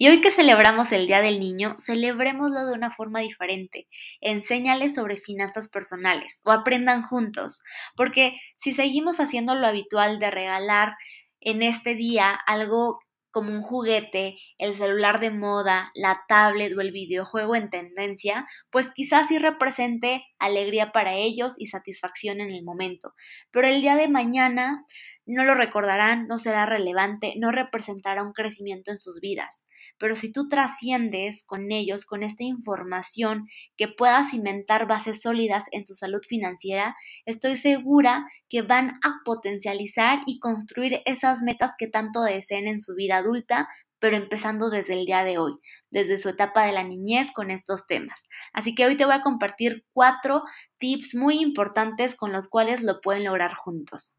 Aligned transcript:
Y 0.00 0.06
hoy 0.08 0.20
que 0.20 0.30
celebramos 0.30 0.92
el 0.92 1.08
Día 1.08 1.20
del 1.20 1.40
Niño, 1.40 1.74
celebrémoslo 1.78 2.66
de 2.66 2.72
una 2.72 2.88
forma 2.88 3.18
diferente. 3.18 3.88
Enséñales 4.20 4.94
sobre 4.94 5.16
finanzas 5.16 5.68
personales 5.68 6.40
o 6.44 6.52
aprendan 6.52 7.02
juntos, 7.02 7.64
porque 7.96 8.38
si 8.56 8.72
seguimos 8.72 9.18
haciendo 9.18 9.56
lo 9.56 9.66
habitual 9.66 10.20
de 10.20 10.30
regalar 10.30 10.94
en 11.40 11.62
este 11.62 11.96
día 11.96 12.30
algo 12.30 13.00
como 13.30 13.52
un 13.52 13.60
juguete, 13.60 14.38
el 14.56 14.74
celular 14.76 15.18
de 15.18 15.32
moda, 15.32 15.90
la 15.94 16.22
tablet 16.28 16.76
o 16.76 16.80
el 16.80 16.92
videojuego 16.92 17.56
en 17.56 17.68
tendencia, 17.68 18.46
pues 18.70 18.90
quizás 18.94 19.28
sí 19.28 19.38
represente 19.38 20.24
alegría 20.38 20.92
para 20.92 21.14
ellos 21.14 21.54
y 21.58 21.66
satisfacción 21.66 22.40
en 22.40 22.50
el 22.50 22.64
momento. 22.64 23.14
Pero 23.50 23.66
el 23.66 23.80
día 23.80 23.96
de 23.96 24.08
mañana 24.08 24.84
no 25.28 25.44
lo 25.44 25.54
recordarán, 25.54 26.26
no 26.26 26.38
será 26.38 26.64
relevante, 26.64 27.34
no 27.36 27.52
representará 27.52 28.22
un 28.22 28.32
crecimiento 28.32 28.90
en 28.90 28.98
sus 28.98 29.20
vidas. 29.20 29.62
Pero 29.98 30.16
si 30.16 30.32
tú 30.32 30.48
trasciendes 30.48 31.44
con 31.44 31.70
ellos, 31.70 32.06
con 32.06 32.22
esta 32.22 32.44
información, 32.44 33.46
que 33.76 33.88
pueda 33.88 34.24
cimentar 34.24 34.86
bases 34.86 35.20
sólidas 35.20 35.64
en 35.70 35.84
su 35.84 35.94
salud 35.94 36.22
financiera, 36.26 36.96
estoy 37.26 37.56
segura 37.56 38.26
que 38.48 38.62
van 38.62 38.98
a 39.04 39.20
potencializar 39.24 40.20
y 40.24 40.38
construir 40.40 41.02
esas 41.04 41.42
metas 41.42 41.72
que 41.76 41.88
tanto 41.88 42.22
deseen 42.22 42.66
en 42.66 42.80
su 42.80 42.94
vida 42.94 43.18
adulta, 43.18 43.68
pero 43.98 44.16
empezando 44.16 44.70
desde 44.70 44.94
el 44.94 45.04
día 45.04 45.24
de 45.24 45.36
hoy, 45.38 45.54
desde 45.90 46.18
su 46.18 46.30
etapa 46.30 46.64
de 46.64 46.72
la 46.72 46.84
niñez 46.84 47.32
con 47.32 47.50
estos 47.50 47.86
temas. 47.86 48.24
Así 48.54 48.74
que 48.74 48.86
hoy 48.86 48.96
te 48.96 49.04
voy 49.04 49.14
a 49.14 49.22
compartir 49.22 49.84
cuatro 49.92 50.42
tips 50.78 51.14
muy 51.14 51.40
importantes 51.42 52.16
con 52.16 52.32
los 52.32 52.48
cuales 52.48 52.82
lo 52.82 53.02
pueden 53.02 53.24
lograr 53.24 53.54
juntos. 53.54 54.17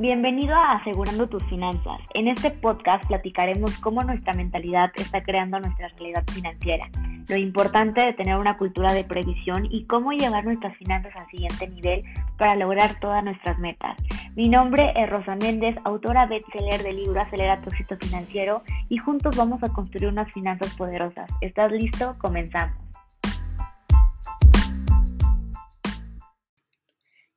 Bienvenido 0.00 0.54
a 0.54 0.74
Asegurando 0.74 1.28
tus 1.28 1.44
finanzas. 1.46 1.98
En 2.14 2.28
este 2.28 2.52
podcast 2.52 3.04
platicaremos 3.08 3.76
cómo 3.78 4.00
nuestra 4.04 4.32
mentalidad 4.32 4.92
está 4.94 5.24
creando 5.24 5.58
nuestra 5.58 5.88
realidad 5.88 6.22
financiera, 6.32 6.88
lo 7.26 7.36
importante 7.36 8.00
de 8.00 8.12
tener 8.12 8.36
una 8.36 8.54
cultura 8.54 8.92
de 8.92 9.02
previsión 9.02 9.66
y 9.68 9.86
cómo 9.86 10.12
llevar 10.12 10.44
nuestras 10.44 10.76
finanzas 10.76 11.12
al 11.16 11.26
siguiente 11.26 11.66
nivel 11.66 12.00
para 12.36 12.54
lograr 12.54 13.00
todas 13.00 13.24
nuestras 13.24 13.58
metas. 13.58 13.98
Mi 14.36 14.48
nombre 14.48 14.92
es 14.94 15.10
Rosa 15.10 15.34
Méndez, 15.34 15.74
autora 15.82 16.26
bestseller 16.26 16.80
del 16.84 16.94
libro 16.94 17.20
Acelera 17.20 17.60
tu 17.60 17.70
éxito 17.70 17.96
financiero 17.96 18.62
y 18.88 18.98
juntos 18.98 19.34
vamos 19.34 19.64
a 19.64 19.72
construir 19.72 20.10
unas 20.10 20.32
finanzas 20.32 20.76
poderosas. 20.76 21.28
¿Estás 21.40 21.72
listo? 21.72 22.14
Comenzamos. 22.18 22.87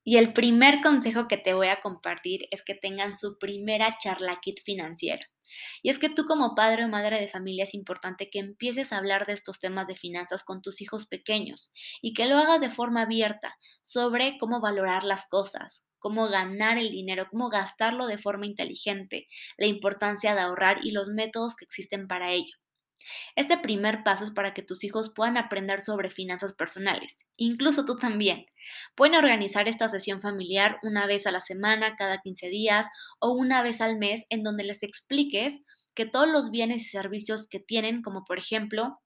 Y 0.03 0.17
el 0.17 0.33
primer 0.33 0.81
consejo 0.81 1.27
que 1.27 1.37
te 1.37 1.53
voy 1.53 1.67
a 1.67 1.81
compartir 1.81 2.47
es 2.51 2.63
que 2.63 2.75
tengan 2.75 3.17
su 3.17 3.37
primera 3.39 3.97
charla 3.99 4.39
kit 4.41 4.59
financiero. 4.63 5.27
Y 5.83 5.89
es 5.89 5.99
que 5.99 6.09
tú 6.09 6.25
como 6.25 6.55
padre 6.55 6.85
o 6.85 6.89
madre 6.89 7.19
de 7.19 7.27
familia 7.27 7.65
es 7.65 7.73
importante 7.73 8.29
que 8.29 8.39
empieces 8.39 8.91
a 8.93 8.97
hablar 8.97 9.25
de 9.25 9.33
estos 9.33 9.59
temas 9.59 9.87
de 9.87 9.95
finanzas 9.95 10.43
con 10.43 10.61
tus 10.61 10.81
hijos 10.81 11.05
pequeños 11.07 11.71
y 12.01 12.13
que 12.13 12.25
lo 12.27 12.37
hagas 12.37 12.61
de 12.61 12.69
forma 12.69 13.03
abierta 13.03 13.57
sobre 13.81 14.37
cómo 14.37 14.61
valorar 14.61 15.03
las 15.03 15.27
cosas, 15.27 15.87
cómo 15.99 16.27
ganar 16.29 16.77
el 16.77 16.89
dinero, 16.91 17.27
cómo 17.29 17.49
gastarlo 17.49 18.07
de 18.07 18.17
forma 18.17 18.45
inteligente, 18.45 19.27
la 19.57 19.67
importancia 19.67 20.35
de 20.35 20.41
ahorrar 20.41 20.79
y 20.83 20.91
los 20.91 21.09
métodos 21.09 21.55
que 21.55 21.65
existen 21.65 22.07
para 22.07 22.31
ello. 22.31 22.60
Este 23.35 23.57
primer 23.57 24.03
paso 24.03 24.23
es 24.23 24.31
para 24.31 24.53
que 24.53 24.61
tus 24.61 24.83
hijos 24.83 25.11
puedan 25.15 25.37
aprender 25.37 25.81
sobre 25.81 26.09
finanzas 26.09 26.53
personales, 26.53 27.19
incluso 27.37 27.85
tú 27.85 27.95
también. 27.95 28.45
Pueden 28.95 29.15
organizar 29.15 29.67
esta 29.67 29.89
sesión 29.89 30.21
familiar 30.21 30.79
una 30.83 31.05
vez 31.07 31.27
a 31.27 31.31
la 31.31 31.41
semana, 31.41 31.95
cada 31.95 32.21
15 32.21 32.47
días 32.49 32.87
o 33.19 33.31
una 33.31 33.61
vez 33.61 33.81
al 33.81 33.97
mes 33.97 34.25
en 34.29 34.43
donde 34.43 34.63
les 34.63 34.83
expliques 34.83 35.61
que 35.93 36.05
todos 36.05 36.29
los 36.29 36.51
bienes 36.51 36.83
y 36.83 36.89
servicios 36.89 37.47
que 37.47 37.59
tienen, 37.59 38.01
como 38.01 38.23
por 38.25 38.39
ejemplo 38.39 38.99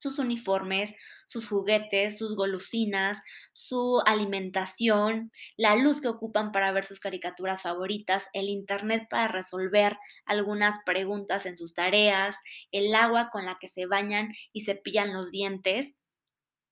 sus 0.00 0.18
uniformes, 0.18 0.94
sus 1.28 1.46
juguetes, 1.48 2.18
sus 2.18 2.34
golosinas, 2.34 3.22
su 3.52 4.02
alimentación, 4.06 5.30
la 5.56 5.76
luz 5.76 6.00
que 6.00 6.08
ocupan 6.08 6.50
para 6.50 6.72
ver 6.72 6.84
sus 6.84 6.98
caricaturas 6.98 7.62
favoritas, 7.62 8.24
el 8.32 8.48
internet 8.48 9.06
para 9.08 9.28
resolver 9.28 9.96
algunas 10.24 10.78
preguntas 10.84 11.46
en 11.46 11.56
sus 11.56 11.74
tareas, 11.74 12.36
el 12.72 12.94
agua 12.94 13.30
con 13.30 13.44
la 13.44 13.58
que 13.60 13.68
se 13.68 13.86
bañan 13.86 14.32
y 14.52 14.62
cepillan 14.62 15.12
los 15.12 15.30
dientes, 15.30 15.96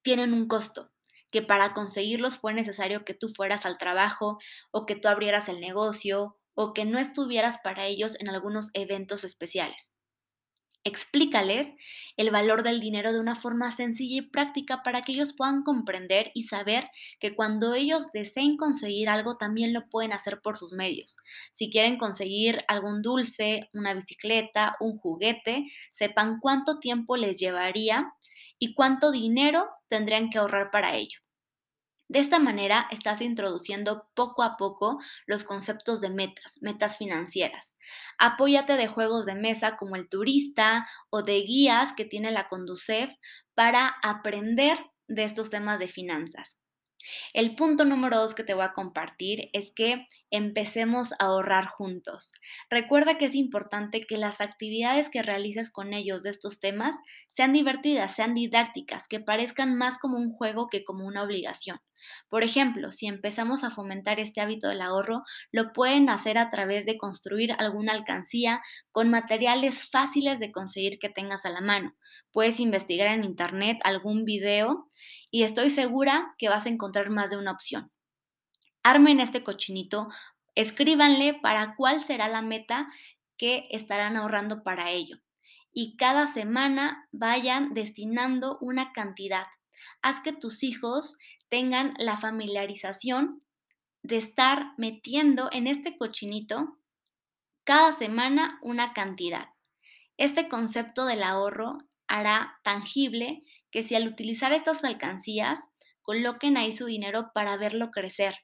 tienen 0.02 0.32
un 0.32 0.48
costo 0.48 0.90
que 1.30 1.42
para 1.42 1.74
conseguirlos 1.74 2.38
fue 2.38 2.54
necesario 2.54 3.04
que 3.04 3.14
tú 3.14 3.28
fueras 3.28 3.66
al 3.66 3.78
trabajo 3.78 4.38
o 4.70 4.86
que 4.86 4.96
tú 4.96 5.08
abrieras 5.08 5.48
el 5.48 5.60
negocio 5.60 6.38
o 6.54 6.72
que 6.72 6.84
no 6.86 6.98
estuvieras 6.98 7.58
para 7.62 7.86
ellos 7.86 8.16
en 8.18 8.28
algunos 8.30 8.70
eventos 8.72 9.24
especiales. 9.24 9.90
Explícales 10.84 11.66
el 12.16 12.30
valor 12.30 12.62
del 12.62 12.80
dinero 12.80 13.12
de 13.12 13.20
una 13.20 13.34
forma 13.36 13.70
sencilla 13.70 14.18
y 14.18 14.22
práctica 14.30 14.82
para 14.82 15.02
que 15.02 15.12
ellos 15.12 15.34
puedan 15.36 15.62
comprender 15.62 16.30
y 16.34 16.44
saber 16.44 16.88
que 17.20 17.34
cuando 17.36 17.74
ellos 17.74 18.06
deseen 18.12 18.56
conseguir 18.56 19.08
algo 19.08 19.36
también 19.36 19.72
lo 19.72 19.88
pueden 19.88 20.12
hacer 20.12 20.40
por 20.40 20.56
sus 20.56 20.72
medios. 20.72 21.16
Si 21.52 21.70
quieren 21.70 21.98
conseguir 21.98 22.58
algún 22.68 23.02
dulce, 23.02 23.68
una 23.72 23.94
bicicleta, 23.94 24.76
un 24.80 24.98
juguete, 24.98 25.66
sepan 25.92 26.38
cuánto 26.40 26.78
tiempo 26.80 27.16
les 27.16 27.36
llevaría 27.36 28.12
y 28.58 28.74
cuánto 28.74 29.12
dinero 29.12 29.68
tendrían 29.88 30.30
que 30.30 30.38
ahorrar 30.38 30.70
para 30.70 30.96
ello. 30.96 31.18
De 32.08 32.20
esta 32.20 32.38
manera 32.38 32.88
estás 32.90 33.20
introduciendo 33.20 34.08
poco 34.14 34.42
a 34.42 34.56
poco 34.56 34.98
los 35.26 35.44
conceptos 35.44 36.00
de 36.00 36.08
metas, 36.08 36.54
metas 36.62 36.96
financieras. 36.96 37.76
Apóyate 38.18 38.76
de 38.76 38.88
juegos 38.88 39.26
de 39.26 39.34
mesa 39.34 39.76
como 39.76 39.94
el 39.94 40.08
turista 40.08 40.86
o 41.10 41.22
de 41.22 41.40
guías 41.42 41.92
que 41.92 42.06
tiene 42.06 42.30
la 42.30 42.48
Conducef 42.48 43.12
para 43.54 43.94
aprender 44.02 44.78
de 45.06 45.24
estos 45.24 45.50
temas 45.50 45.78
de 45.78 45.88
finanzas. 45.88 46.58
El 47.32 47.54
punto 47.54 47.84
número 47.84 48.18
dos 48.18 48.34
que 48.34 48.44
te 48.44 48.54
voy 48.54 48.64
a 48.64 48.72
compartir 48.72 49.50
es 49.52 49.72
que 49.74 50.06
empecemos 50.30 51.12
a 51.12 51.26
ahorrar 51.26 51.66
juntos. 51.66 52.32
Recuerda 52.70 53.18
que 53.18 53.26
es 53.26 53.34
importante 53.34 54.00
que 54.02 54.16
las 54.16 54.40
actividades 54.40 55.08
que 55.10 55.22
realices 55.22 55.70
con 55.70 55.94
ellos 55.94 56.22
de 56.22 56.30
estos 56.30 56.60
temas 56.60 56.94
sean 57.30 57.52
divertidas, 57.52 58.14
sean 58.14 58.34
didácticas, 58.34 59.08
que 59.08 59.20
parezcan 59.20 59.76
más 59.76 59.98
como 59.98 60.18
un 60.18 60.32
juego 60.32 60.68
que 60.68 60.84
como 60.84 61.06
una 61.06 61.22
obligación. 61.22 61.80
Por 62.28 62.42
ejemplo, 62.44 62.92
si 62.92 63.06
empezamos 63.06 63.64
a 63.64 63.70
fomentar 63.70 64.20
este 64.20 64.40
hábito 64.40 64.68
del 64.68 64.82
ahorro, 64.82 65.24
lo 65.52 65.72
pueden 65.72 66.08
hacer 66.10 66.38
a 66.38 66.50
través 66.50 66.86
de 66.86 66.98
construir 66.98 67.52
alguna 67.58 67.92
alcancía 67.92 68.60
con 68.90 69.10
materiales 69.10 69.88
fáciles 69.90 70.38
de 70.38 70.52
conseguir 70.52 70.98
que 70.98 71.08
tengas 71.08 71.44
a 71.44 71.50
la 71.50 71.60
mano. 71.60 71.94
Puedes 72.32 72.60
investigar 72.60 73.08
en 73.08 73.24
internet 73.24 73.78
algún 73.84 74.24
video 74.24 74.86
y 75.30 75.42
estoy 75.42 75.70
segura 75.70 76.34
que 76.38 76.48
vas 76.48 76.66
a 76.66 76.70
encontrar 76.70 77.10
más 77.10 77.30
de 77.30 77.36
una 77.38 77.52
opción. 77.52 77.90
Armen 78.82 79.20
este 79.20 79.42
cochinito, 79.42 80.08
escríbanle 80.54 81.34
para 81.34 81.74
cuál 81.76 82.04
será 82.04 82.28
la 82.28 82.42
meta 82.42 82.88
que 83.36 83.68
estarán 83.70 84.16
ahorrando 84.16 84.62
para 84.62 84.90
ello. 84.90 85.18
Y 85.72 85.96
cada 85.96 86.26
semana 86.26 87.08
vayan 87.12 87.74
destinando 87.74 88.58
una 88.60 88.92
cantidad. 88.92 89.46
Haz 90.02 90.20
que 90.22 90.32
tus 90.32 90.62
hijos 90.62 91.16
tengan 91.48 91.94
la 91.98 92.16
familiarización 92.16 93.42
de 94.02 94.16
estar 94.16 94.72
metiendo 94.76 95.48
en 95.52 95.66
este 95.66 95.96
cochinito 95.96 96.78
cada 97.64 97.96
semana 97.96 98.58
una 98.62 98.92
cantidad. 98.94 99.50
Este 100.16 100.48
concepto 100.48 101.04
del 101.04 101.22
ahorro 101.22 101.78
hará 102.06 102.58
tangible 102.64 103.42
que 103.70 103.84
si 103.84 103.94
al 103.94 104.08
utilizar 104.08 104.52
estas 104.52 104.82
alcancías, 104.82 105.60
coloquen 106.02 106.56
ahí 106.56 106.72
su 106.72 106.86
dinero 106.86 107.30
para 107.34 107.56
verlo 107.56 107.90
crecer 107.90 108.34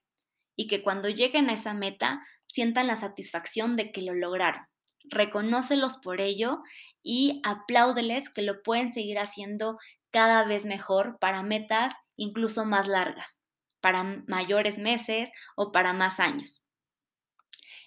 y 0.56 0.66
que 0.66 0.82
cuando 0.82 1.08
lleguen 1.08 1.50
a 1.50 1.54
esa 1.54 1.74
meta 1.74 2.22
sientan 2.46 2.86
la 2.86 2.96
satisfacción 2.96 3.76
de 3.76 3.92
que 3.92 4.02
lo 4.02 4.14
lograron. 4.14 4.62
Reconócelos 5.04 5.98
por 5.98 6.20
ello 6.20 6.62
y 7.02 7.40
apláudeles 7.44 8.30
que 8.30 8.42
lo 8.42 8.62
pueden 8.62 8.92
seguir 8.92 9.18
haciendo 9.18 9.78
cada 10.10 10.44
vez 10.44 10.64
mejor 10.64 11.18
para 11.20 11.42
metas 11.42 11.92
incluso 12.16 12.64
más 12.64 12.86
largas, 12.86 13.40
para 13.80 14.04
mayores 14.28 14.78
meses 14.78 15.30
o 15.56 15.72
para 15.72 15.92
más 15.92 16.20
años. 16.20 16.64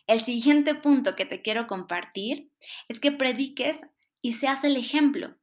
El 0.06 0.24
siguiente 0.24 0.75
punto 0.75 1.16
que 1.16 1.25
te 1.25 1.42
quiero 1.42 1.68
compartir 1.68 2.52
es 2.88 3.00
que 3.00 3.12
prediques 3.12 3.80
y 4.22 4.34
seas 4.34 4.64
el 4.64 4.78
ejemplo. 4.78 5.38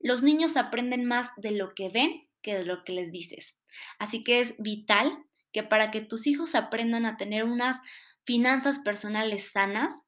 Los 0.00 0.22
niños 0.22 0.56
aprenden 0.56 1.04
más 1.04 1.28
de 1.36 1.52
lo 1.52 1.74
que 1.74 1.88
ven 1.88 2.28
que 2.42 2.54
de 2.54 2.64
lo 2.64 2.82
que 2.84 2.92
les 2.92 3.12
dices. 3.12 3.56
Así 3.98 4.22
que 4.24 4.40
es 4.40 4.54
vital 4.58 5.16
que 5.52 5.62
para 5.62 5.90
que 5.90 6.00
tus 6.00 6.26
hijos 6.26 6.54
aprendan 6.54 7.06
a 7.06 7.16
tener 7.16 7.44
unas 7.44 7.76
finanzas 8.24 8.78
personales 8.78 9.50
sanas, 9.52 10.04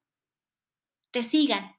te 1.11 1.23
sigan, 1.23 1.75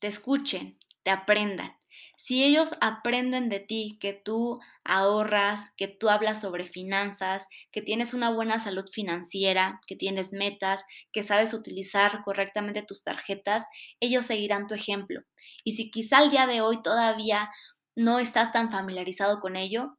te 0.00 0.08
escuchen, 0.08 0.78
te 1.02 1.10
aprendan. 1.10 1.76
Si 2.16 2.44
ellos 2.44 2.74
aprenden 2.80 3.48
de 3.48 3.60
ti 3.60 3.98
que 4.00 4.12
tú 4.12 4.60
ahorras, 4.84 5.60
que 5.76 5.88
tú 5.88 6.08
hablas 6.08 6.40
sobre 6.40 6.66
finanzas, 6.66 7.48
que 7.72 7.82
tienes 7.82 8.14
una 8.14 8.30
buena 8.30 8.60
salud 8.60 8.84
financiera, 8.92 9.80
que 9.86 9.96
tienes 9.96 10.32
metas, 10.32 10.84
que 11.12 11.22
sabes 11.24 11.54
utilizar 11.54 12.22
correctamente 12.24 12.82
tus 12.82 13.02
tarjetas, 13.02 13.64
ellos 14.00 14.26
seguirán 14.26 14.66
tu 14.66 14.74
ejemplo. 14.74 15.22
Y 15.64 15.74
si 15.74 15.90
quizá 15.90 16.18
al 16.18 16.30
día 16.30 16.46
de 16.46 16.60
hoy 16.60 16.82
todavía 16.82 17.50
no 17.96 18.18
estás 18.18 18.52
tan 18.52 18.70
familiarizado 18.70 19.40
con 19.40 19.56
ello, 19.56 19.96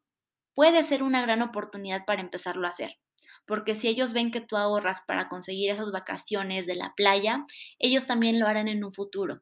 puede 0.53 0.83
ser 0.83 1.03
una 1.03 1.21
gran 1.21 1.41
oportunidad 1.41 2.05
para 2.05 2.21
empezarlo 2.21 2.67
a 2.67 2.69
hacer. 2.69 2.97
Porque 3.45 3.75
si 3.75 3.87
ellos 3.87 4.13
ven 4.13 4.31
que 4.31 4.41
tú 4.41 4.57
ahorras 4.57 4.99
para 5.07 5.27
conseguir 5.27 5.71
esas 5.71 5.91
vacaciones 5.91 6.65
de 6.67 6.75
la 6.75 6.93
playa, 6.95 7.45
ellos 7.79 8.05
también 8.05 8.39
lo 8.39 8.47
harán 8.47 8.67
en 8.67 8.83
un 8.83 8.93
futuro 8.93 9.41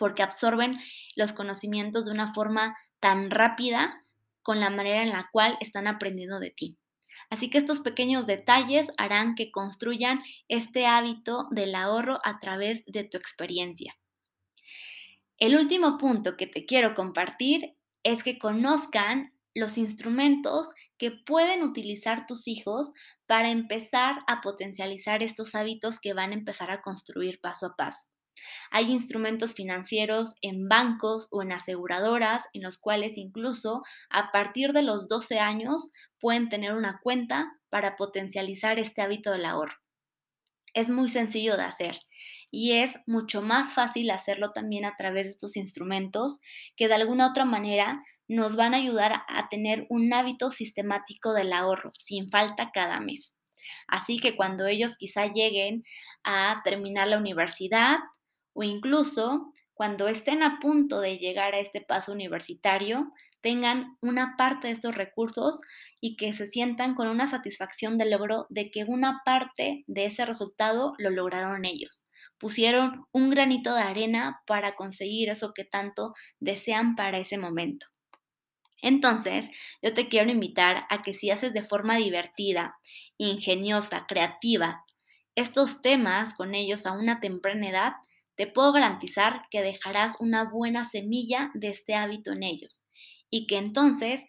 porque 0.00 0.22
absorben 0.22 0.78
los 1.14 1.34
conocimientos 1.34 2.06
de 2.06 2.12
una 2.12 2.32
forma 2.32 2.74
tan 3.00 3.30
rápida 3.30 4.02
con 4.42 4.58
la 4.58 4.70
manera 4.70 5.02
en 5.02 5.10
la 5.10 5.28
cual 5.30 5.58
están 5.60 5.86
aprendiendo 5.86 6.40
de 6.40 6.50
ti. 6.50 6.78
Así 7.28 7.50
que 7.50 7.58
estos 7.58 7.80
pequeños 7.80 8.26
detalles 8.26 8.90
harán 8.96 9.34
que 9.34 9.50
construyan 9.50 10.22
este 10.48 10.86
hábito 10.86 11.48
del 11.50 11.74
ahorro 11.74 12.18
a 12.24 12.40
través 12.40 12.82
de 12.86 13.04
tu 13.04 13.18
experiencia. 13.18 13.94
El 15.36 15.56
último 15.56 15.98
punto 15.98 16.34
que 16.36 16.46
te 16.46 16.64
quiero 16.64 16.94
compartir 16.94 17.74
es 18.02 18.22
que 18.22 18.38
conozcan 18.38 19.34
los 19.54 19.78
instrumentos 19.78 20.68
que 20.98 21.10
pueden 21.10 21.62
utilizar 21.62 22.26
tus 22.26 22.46
hijos 22.46 22.92
para 23.26 23.50
empezar 23.50 24.20
a 24.26 24.40
potencializar 24.40 25.22
estos 25.22 25.54
hábitos 25.54 26.00
que 26.00 26.12
van 26.14 26.30
a 26.30 26.34
empezar 26.34 26.70
a 26.70 26.82
construir 26.82 27.40
paso 27.40 27.66
a 27.66 27.76
paso. 27.76 28.06
Hay 28.70 28.90
instrumentos 28.90 29.54
financieros 29.54 30.36
en 30.40 30.68
bancos 30.68 31.28
o 31.30 31.42
en 31.42 31.52
aseguradoras 31.52 32.44
en 32.52 32.62
los 32.62 32.78
cuales 32.78 33.18
incluso 33.18 33.82
a 34.08 34.32
partir 34.32 34.72
de 34.72 34.82
los 34.82 35.08
12 35.08 35.38
años 35.38 35.90
pueden 36.18 36.48
tener 36.48 36.72
una 36.72 37.00
cuenta 37.02 37.52
para 37.68 37.96
potencializar 37.96 38.78
este 38.78 39.02
hábito 39.02 39.32
del 39.32 39.44
ahorro. 39.44 39.74
Es 40.72 40.88
muy 40.88 41.08
sencillo 41.08 41.56
de 41.56 41.64
hacer 41.64 42.00
y 42.50 42.72
es 42.74 42.98
mucho 43.06 43.42
más 43.42 43.72
fácil 43.72 44.10
hacerlo 44.10 44.52
también 44.52 44.84
a 44.84 44.94
través 44.96 45.24
de 45.24 45.30
estos 45.30 45.56
instrumentos 45.56 46.38
que 46.76 46.86
de 46.86 46.94
alguna 46.94 47.28
otra 47.28 47.44
manera 47.44 48.04
nos 48.30 48.54
van 48.54 48.74
a 48.74 48.76
ayudar 48.76 49.24
a 49.26 49.48
tener 49.48 49.86
un 49.88 50.12
hábito 50.14 50.52
sistemático 50.52 51.32
del 51.32 51.52
ahorro 51.52 51.90
sin 51.98 52.30
falta 52.30 52.70
cada 52.72 53.00
mes. 53.00 53.34
Así 53.88 54.20
que 54.20 54.36
cuando 54.36 54.68
ellos 54.68 54.96
quizá 54.96 55.26
lleguen 55.26 55.82
a 56.22 56.60
terminar 56.62 57.08
la 57.08 57.18
universidad 57.18 57.98
o 58.52 58.62
incluso 58.62 59.52
cuando 59.74 60.06
estén 60.06 60.44
a 60.44 60.60
punto 60.60 61.00
de 61.00 61.18
llegar 61.18 61.56
a 61.56 61.58
este 61.58 61.80
paso 61.80 62.12
universitario, 62.12 63.12
tengan 63.40 63.96
una 64.00 64.36
parte 64.38 64.68
de 64.68 64.74
estos 64.74 64.94
recursos 64.94 65.58
y 66.00 66.16
que 66.16 66.32
se 66.32 66.46
sientan 66.46 66.94
con 66.94 67.08
una 67.08 67.26
satisfacción 67.26 67.98
de 67.98 68.08
logro 68.08 68.46
de 68.48 68.70
que 68.70 68.84
una 68.84 69.22
parte 69.24 69.82
de 69.88 70.04
ese 70.04 70.24
resultado 70.24 70.94
lo 70.98 71.10
lograron 71.10 71.64
ellos. 71.64 72.04
Pusieron 72.38 73.06
un 73.10 73.30
granito 73.30 73.74
de 73.74 73.82
arena 73.82 74.40
para 74.46 74.76
conseguir 74.76 75.30
eso 75.30 75.52
que 75.52 75.64
tanto 75.64 76.12
desean 76.38 76.94
para 76.94 77.18
ese 77.18 77.36
momento. 77.36 77.86
Entonces, 78.82 79.48
yo 79.82 79.94
te 79.94 80.08
quiero 80.08 80.30
invitar 80.30 80.84
a 80.90 81.02
que 81.02 81.14
si 81.14 81.30
haces 81.30 81.52
de 81.52 81.62
forma 81.62 81.96
divertida, 81.96 82.76
ingeniosa, 83.18 84.06
creativa, 84.06 84.84
estos 85.34 85.82
temas 85.82 86.34
con 86.34 86.54
ellos 86.54 86.86
a 86.86 86.92
una 86.92 87.20
temprana 87.20 87.68
edad, 87.68 87.92
te 88.36 88.46
puedo 88.46 88.72
garantizar 88.72 89.42
que 89.50 89.62
dejarás 89.62 90.16
una 90.18 90.50
buena 90.50 90.84
semilla 90.84 91.50
de 91.54 91.68
este 91.68 91.94
hábito 91.94 92.32
en 92.32 92.42
ellos 92.42 92.82
y 93.30 93.46
que 93.46 93.58
entonces 93.58 94.24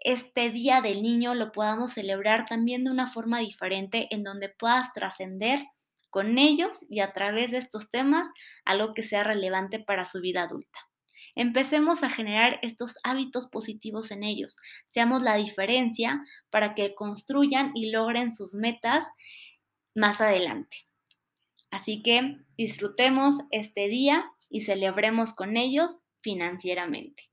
este 0.00 0.50
día 0.50 0.80
del 0.80 1.02
niño 1.02 1.34
lo 1.34 1.52
podamos 1.52 1.92
celebrar 1.92 2.46
también 2.46 2.84
de 2.84 2.90
una 2.90 3.10
forma 3.10 3.40
diferente 3.40 4.08
en 4.10 4.22
donde 4.22 4.48
puedas 4.48 4.92
trascender 4.92 5.64
con 6.10 6.38
ellos 6.38 6.86
y 6.88 7.00
a 7.00 7.12
través 7.12 7.50
de 7.50 7.58
estos 7.58 7.90
temas 7.90 8.28
algo 8.64 8.94
que 8.94 9.02
sea 9.02 9.24
relevante 9.24 9.80
para 9.80 10.04
su 10.04 10.20
vida 10.20 10.42
adulta. 10.44 10.78
Empecemos 11.38 12.02
a 12.02 12.08
generar 12.08 12.58
estos 12.62 12.96
hábitos 13.04 13.46
positivos 13.48 14.10
en 14.10 14.24
ellos, 14.24 14.56
seamos 14.88 15.20
la 15.20 15.36
diferencia 15.36 16.22
para 16.48 16.74
que 16.74 16.94
construyan 16.94 17.72
y 17.74 17.90
logren 17.90 18.34
sus 18.34 18.54
metas 18.54 19.04
más 19.94 20.22
adelante. 20.22 20.78
Así 21.70 22.02
que 22.02 22.38
disfrutemos 22.56 23.36
este 23.50 23.86
día 23.88 24.24
y 24.48 24.62
celebremos 24.62 25.34
con 25.34 25.58
ellos 25.58 25.98
financieramente. 26.22 27.24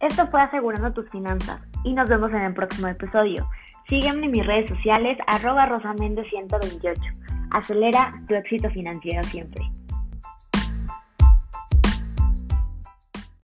Esto 0.00 0.26
fue 0.30 0.40
Asegurando 0.40 0.92
tus 0.94 1.08
Finanzas 1.10 1.60
y 1.84 1.92
nos 1.92 2.08
vemos 2.08 2.32
en 2.32 2.40
el 2.40 2.54
próximo 2.54 2.88
episodio. 2.88 3.46
Sígueme 3.90 4.26
en 4.26 4.30
mis 4.30 4.46
redes 4.46 4.70
sociales 4.70 5.18
arroba 5.26 5.66
rosamende128. 5.66 6.94
Acelera 7.50 8.14
tu 8.28 8.36
éxito 8.36 8.70
financiero 8.70 9.20
siempre. 9.24 9.64